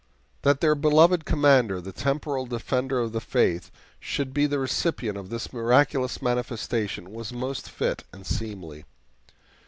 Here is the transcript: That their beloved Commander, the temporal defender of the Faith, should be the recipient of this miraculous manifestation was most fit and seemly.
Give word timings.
That 0.41 0.61
their 0.61 0.73
beloved 0.73 1.25
Commander, 1.25 1.79
the 1.79 1.91
temporal 1.91 2.47
defender 2.47 2.97
of 2.97 3.11
the 3.11 3.21
Faith, 3.21 3.69
should 3.99 4.33
be 4.33 4.47
the 4.47 4.57
recipient 4.57 5.15
of 5.15 5.29
this 5.29 5.53
miraculous 5.53 6.23
manifestation 6.23 7.11
was 7.13 7.31
most 7.31 7.69
fit 7.69 8.03
and 8.11 8.25
seemly. 8.25 8.85